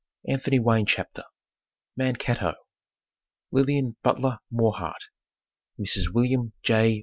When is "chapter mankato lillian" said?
0.87-3.97